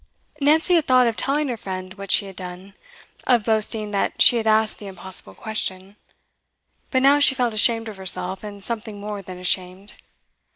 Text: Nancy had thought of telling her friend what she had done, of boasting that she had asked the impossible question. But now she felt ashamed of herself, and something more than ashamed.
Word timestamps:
Nancy 0.39 0.73
had 0.73 0.87
thought 0.87 1.05
of 1.05 1.15
telling 1.15 1.47
her 1.49 1.57
friend 1.57 1.93
what 1.93 2.09
she 2.09 2.25
had 2.25 2.35
done, 2.35 2.73
of 3.27 3.43
boasting 3.45 3.91
that 3.91 4.19
she 4.19 4.37
had 4.37 4.47
asked 4.47 4.79
the 4.79 4.87
impossible 4.87 5.35
question. 5.35 5.95
But 6.89 7.03
now 7.03 7.19
she 7.19 7.35
felt 7.35 7.53
ashamed 7.53 7.87
of 7.87 7.97
herself, 7.97 8.43
and 8.43 8.63
something 8.63 8.99
more 8.99 9.21
than 9.21 9.37
ashamed. 9.37 9.93